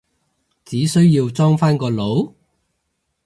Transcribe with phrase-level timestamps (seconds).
[0.65, 2.33] 只需要裝返個腦？